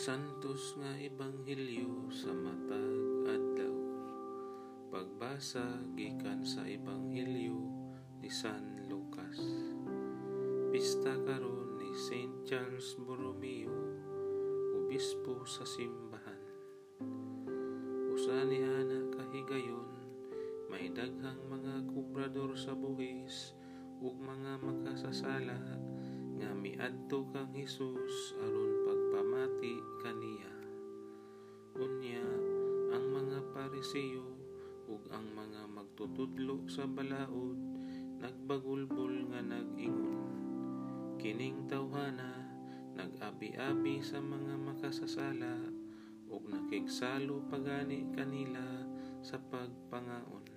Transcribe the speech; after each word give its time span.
Santos 0.00 0.80
nga 0.80 0.96
Ebanghelyo 0.96 2.08
sa 2.08 2.32
matag 2.32 3.28
adlaw. 3.28 3.76
Pagbasa 4.88 5.76
gikan 5.92 6.40
sa 6.40 6.64
Ebanghelyo 6.64 7.68
ni 8.24 8.32
San 8.32 8.88
Lucas. 8.88 9.36
Pista 10.72 11.20
karon 11.20 11.76
ni 11.76 11.92
Saint 11.92 12.32
Charles 12.48 12.96
Borromeo, 12.96 13.76
obispo 14.80 15.44
sa 15.44 15.68
simbahan. 15.68 16.48
Usa 18.08 18.40
ni 18.48 18.64
ana 18.64 19.04
kahigayon, 19.12 20.00
may 20.72 20.88
daghang 20.88 21.44
mga 21.44 21.92
kubrador 21.92 22.56
sa 22.56 22.72
buhis 22.72 23.52
ug 24.00 24.16
mga 24.16 24.64
makasasala 24.64 25.60
nga 26.40 26.56
miadto 26.56 27.28
kang 27.36 27.52
Hesus 27.52 28.32
aron 28.40 28.69
magtutudlo 36.10 36.66
sa 36.66 36.90
balaod 36.90 37.54
nagbagulbol 38.18 39.30
nga 39.30 39.46
nag-ingon. 39.46 40.26
Kining 41.22 41.70
tawhana 41.70 42.50
nag-abi-abi 42.98 44.02
sa 44.02 44.18
mga 44.18 44.58
makasasala 44.58 45.70
ug 46.26 46.50
nakigsalo 46.50 47.46
pagani 47.46 48.10
kanila 48.10 48.90
sa 49.22 49.38
pagpangaon. 49.38 50.50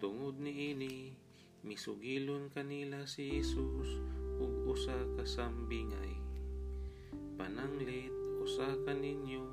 Tungod 0.00 0.40
niini 0.40 1.12
misugilon 1.60 2.48
kanila 2.56 3.04
si 3.04 3.36
Jesus 3.36 4.00
ug 4.40 4.64
usa 4.64 4.96
ka 5.20 5.28
sambingay. 5.28 6.16
Pananglit 7.36 8.16
usa 8.40 8.80
ka 8.88 8.96
ninyo 8.96 9.44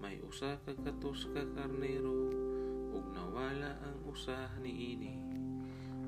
may 0.00 0.24
usa 0.24 0.56
ka 0.64 0.72
katos 0.80 1.28
ka 1.36 1.44
karnero 1.52 2.35
nawala 3.36 3.76
ang 3.84 4.00
usa 4.08 4.48
niini. 4.64 5.20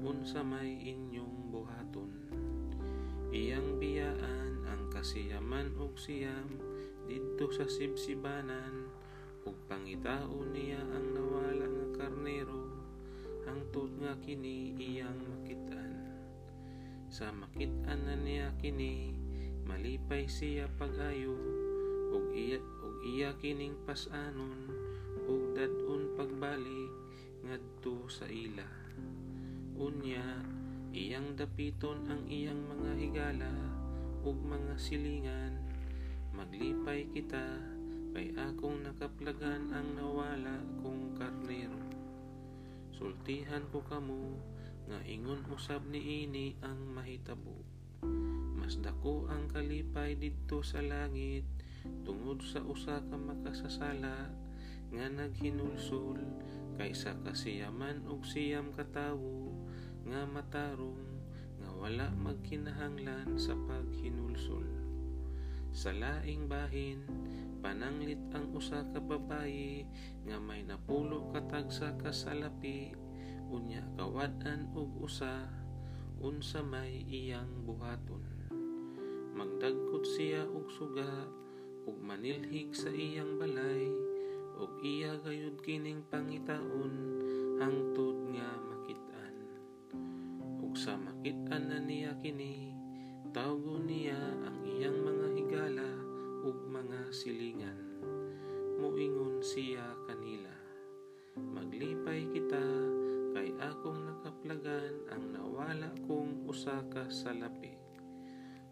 Unsa 0.01 0.41
may 0.41 0.81
inyong 0.81 1.53
buhaton. 1.53 2.09
Iyang 3.29 3.77
biyaan 3.77 4.65
ang 4.65 4.89
kasiyaman 4.89 5.77
ug 5.77 5.93
siyam 6.01 6.57
didto 7.05 7.53
sa 7.53 7.69
sibsibanan 7.69 8.89
ug 9.45 9.53
pangitaon 9.69 10.57
niya 10.57 10.81
ang 10.81 11.12
nawala 11.12 11.69
nga 11.69 11.87
karnero 12.01 12.65
hangtod 13.45 13.92
nga 14.01 14.17
kini 14.25 14.73
iyang 14.81 15.20
makitaan. 15.29 16.01
Sa 17.13 17.29
makitaan 17.29 18.09
na 18.09 18.17
niya 18.17 18.57
kini, 18.57 19.13
malipay 19.69 20.25
siya 20.25 20.65
pag-ayo, 20.81 21.37
ug 22.09 22.33
iya, 22.33 22.57
ug 22.57 23.05
iya 23.05 23.37
kining 23.37 23.77
pasanon, 23.85 24.73
ug 25.29 25.53
dadun 25.53 26.17
pagbalik, 26.17 27.08
ngadto 27.44 28.11
sa 28.11 28.27
ila. 28.27 28.67
Unya, 29.78 30.42
iyang 30.91 31.39
dapiton 31.39 32.06
ang 32.11 32.27
iyang 32.27 32.58
mga 32.67 32.92
higala, 32.98 33.55
ug 34.27 34.39
mga 34.42 34.75
silingan, 34.75 35.55
maglipay 36.34 37.06
kita, 37.14 37.62
kay 38.11 38.34
akong 38.34 38.83
nakaplagan 38.83 39.70
ang 39.70 39.95
nawala 39.95 40.58
kong 40.83 41.14
karnero. 41.14 41.78
Sultihan 42.91 43.62
ko 43.70 43.84
kamo, 43.86 44.34
nga 44.89 44.98
ingon 45.05 45.45
usab 45.52 45.84
ni 45.86 46.27
ini 46.27 46.56
ang 46.64 46.80
mahitabo. 46.97 47.61
Mas 48.56 48.80
dako 48.80 49.28
ang 49.28 49.47
kalipay 49.52 50.17
didto 50.17 50.64
sa 50.64 50.80
langit 50.80 51.45
tungod 52.02 52.41
sa 52.42 52.64
usa 52.64 53.00
ka 53.05 53.17
makasasala 53.17 54.33
nga 54.89 55.07
naghinulsol 55.13 56.20
kaysa 56.78 57.18
kasiyaman 57.27 58.06
og 58.06 58.22
siyam 58.22 58.70
katawo 58.70 59.50
nga 60.06 60.22
matarong 60.30 61.02
nga 61.58 61.70
wala 61.74 62.06
magkinahanglan 62.14 63.34
sa 63.34 63.58
paghinulsol. 63.66 64.64
Sa 65.74 65.90
laing 65.90 66.46
bahin, 66.46 67.02
pananglit 67.58 68.22
ang 68.30 68.55
usa 68.55 68.86
ka 68.94 69.02
babayi 69.02 69.84
nga 70.24 70.39
may 70.39 70.62
napulo 70.62 71.28
katagsa 71.34 71.98
ka 71.98 72.14
salapi 72.14 72.95
unya 73.50 73.83
kawad-an 73.98 74.70
og 74.78 75.02
usa 75.02 75.50
unsa 76.22 76.62
may 76.62 77.02
iyang 77.10 77.66
buhaton 77.66 78.22
magdagkot 79.39 80.02
siya 80.18 80.42
og 80.50 80.66
suga 80.66 81.06
ug 81.86 81.96
manilhig 82.02 82.74
sa 82.74 82.90
iyang 82.90 83.39
balay 83.39 84.08
ug 84.58 84.83
iya 84.83 85.14
gayud 85.23 85.63
kining 85.63 86.02
pangitaon 86.11 87.23
hangtod 87.63 88.19
nga 88.35 88.51
makit-an 88.69 89.36
ug 90.58 90.74
sa 90.74 90.98
makit-an 90.98 91.70
na 91.70 91.79
niya 91.79 92.19
kini 92.19 92.74
tawgo 93.30 93.79
niya 93.79 94.19
ang 94.45 94.61
iyang 94.67 94.98
mga 94.98 95.29
higala 95.39 95.91
ug 96.42 96.58
mga 96.67 97.14
silingan 97.14 97.79
muingon 98.83 99.39
siya 99.41 99.95
kanila 100.11 100.55
maglipay 101.39 102.27
kita 102.35 102.67
kay 103.39 103.55
akong 103.63 104.02
nakaplagan 104.02 104.95
ang 105.14 105.30
nawala 105.30 105.95
kong 106.11 106.48
usa 106.51 106.83
ka 106.90 107.07
salapi. 107.07 107.79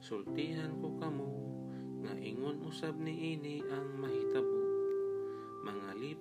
Sultihan 0.03 0.75
ko 0.83 0.99
kamo 0.99 1.31
nga 2.03 2.15
ingon 2.19 2.67
usab 2.67 2.99
ni 2.99 3.37
ini 3.39 3.63
ang 3.63 4.01
mahitabo. 4.01 4.56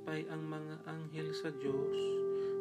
Lipay 0.06 0.30
ang 0.30 0.46
mga 0.46 0.86
anghel 0.86 1.34
sa 1.34 1.50
Dios 1.50 1.98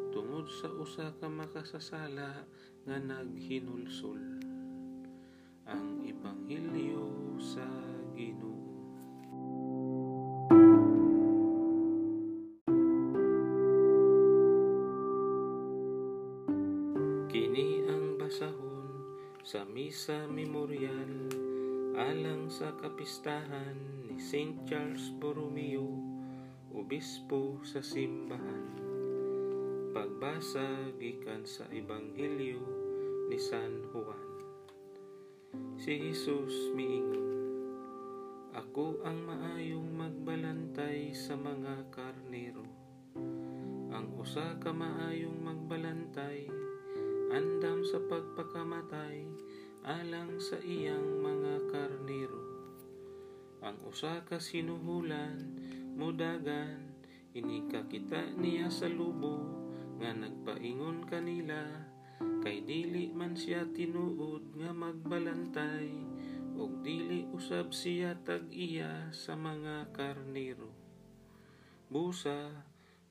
tungod 0.09 0.49
sa 0.49 0.65
usa 0.81 1.13
ka 1.21 1.29
makasasala 1.29 2.41
nga 2.89 2.97
naghinulsol. 2.97 4.17
Ang 5.69 6.09
Ebanghelyo 6.09 7.05
sa 7.37 7.61
Ginoo. 8.17 8.65
Kini 17.29 17.85
ang 17.85 18.17
basahon 18.17 18.89
sa 19.45 19.69
misa 19.69 20.25
memorial 20.25 21.29
alang 21.93 22.49
sa 22.49 22.73
kapistahan 22.73 23.77
ni 24.09 24.17
St. 24.17 24.65
Charles 24.65 25.13
Borromeo, 25.21 26.14
obispo 26.75 27.63
sa 27.63 27.79
simbahan. 27.79 28.75
Pagbasa 29.95 30.91
gikan 30.99 31.47
sa 31.47 31.63
Ebanghelyo 31.71 32.59
ni 33.31 33.39
San 33.39 33.79
Juan. 33.95 34.27
Si 35.79 35.95
Jesus 35.95 36.75
miingon, 36.75 37.31
Ako 38.55 39.03
ang 39.07 39.23
maayong 39.23 39.87
magbalantay 39.95 41.15
sa 41.15 41.39
mga 41.39 41.91
karnero. 41.95 42.67
Ang 43.95 44.15
usa 44.19 44.59
ka 44.59 44.71
maayong 44.75 45.39
magbalantay 45.43 46.47
andam 47.31 47.83
sa 47.83 47.99
pagpakamatay 48.03 49.27
alang 49.83 50.39
sa 50.39 50.59
iyang 50.63 51.23
mga 51.23 51.67
karnero. 51.71 52.41
Ang 53.59 53.75
usa 53.87 54.23
ka 54.23 54.39
sinuhulan, 54.39 55.57
mudagan, 55.95 56.91
inikakita 57.31 58.35
niya 58.35 58.67
sa 58.67 58.91
lubo, 58.91 59.39
nga 59.95 60.11
nagpaingon 60.11 61.07
kanila, 61.07 61.63
kay 62.43 62.61
dili 62.67 63.15
man 63.15 63.33
siya 63.33 63.63
tinuod 63.71 64.59
nga 64.59 64.75
magbalantay, 64.75 65.87
ug 66.55 66.83
dili 66.83 67.27
usab 67.31 67.71
siya 67.71 68.19
tag-iya 68.27 69.11
sa 69.15 69.39
mga 69.39 69.95
karnero. 69.95 70.71
Busa, 71.87 72.51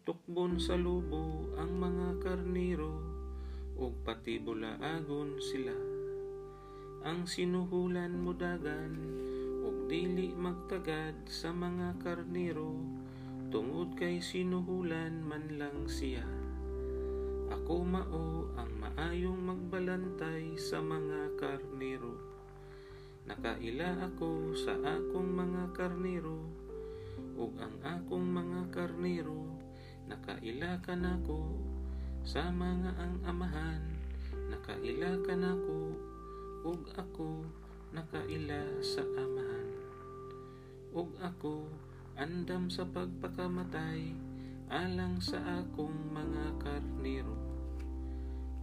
tukbon 0.04 0.60
sa 0.60 0.76
lubo 0.76 1.56
ang 1.56 1.72
mga 1.80 2.20
karnero, 2.20 3.00
ug 3.80 3.92
pati 4.04 4.36
bulaagon 4.36 5.40
sila. 5.40 5.76
Ang 7.04 7.28
sinuhulan 7.28 8.12
mudagan 8.16 8.92
ug 8.96 9.33
dili 9.84 10.32
magtagad 10.32 11.28
sa 11.28 11.52
mga 11.52 12.00
karnero 12.00 12.80
tungod 13.52 13.92
kay 13.94 14.24
sinuhulan 14.24 15.20
man 15.20 15.60
lang 15.60 15.84
siya. 15.84 16.24
Ako 17.52 17.84
mao 17.84 18.48
ang 18.56 18.72
maayong 18.80 19.40
magbalantay 19.44 20.56
sa 20.56 20.80
mga 20.80 21.36
karnero. 21.36 22.16
Nakaila 23.28 24.08
ako 24.08 24.56
sa 24.56 24.74
akong 24.80 25.30
mga 25.32 25.76
karnero 25.76 26.64
ug 27.34 27.50
ang 27.58 27.74
akong 27.82 28.26
mga 28.30 28.70
karnero 28.70 29.58
nakaila 30.06 30.78
kanako 30.86 31.58
sa 32.22 32.46
mga 32.54 32.94
ang 32.94 33.16
amahan 33.26 33.82
nakaila 34.52 35.18
kanako 35.26 35.98
ug 36.62 36.80
ako 36.94 37.42
nakaila 37.94 38.82
sa 38.82 39.06
amahan 39.06 39.70
ug 40.90 41.14
ako 41.22 41.70
andam 42.18 42.66
sa 42.66 42.82
pagpakamatay 42.90 44.14
alang 44.66 45.22
sa 45.22 45.62
akong 45.62 46.10
mga 46.10 46.58
karniro. 46.58 47.38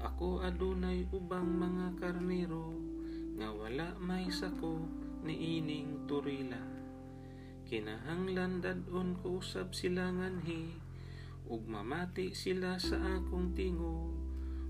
Ako 0.04 0.44
adunay 0.44 1.08
ubang 1.16 1.48
mga 1.48 1.96
karniro 1.96 2.76
nga 3.40 3.56
wala 3.56 3.96
may 4.04 4.28
sako 4.28 4.84
ni 5.24 5.64
ining 5.64 6.08
turila. 6.12 6.60
Kinahanglan 7.68 8.60
dadon 8.60 9.16
ko 9.24 9.40
usab 9.40 9.72
sila 9.72 10.12
nganhi 10.12 10.76
ug 11.48 11.64
mamati 11.72 12.36
sila 12.36 12.76
sa 12.76 13.00
akong 13.00 13.56
tingo 13.56 14.12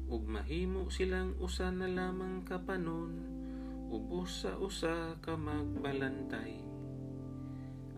ug 0.05 0.21
mahimo 0.29 0.89
silang 0.93 1.33
usa 1.41 1.73
na 1.73 1.89
lamang 1.89 2.45
kapanon 2.45 3.40
ubos 3.91 4.47
sa 4.47 4.55
usa 4.55 5.19
ka 5.19 5.35
magbalantay. 5.35 6.63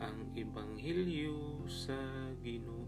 Ang 0.02 0.34
ebanghelyo 0.34 1.70
sa 1.70 1.94
Ginoo 2.42 2.83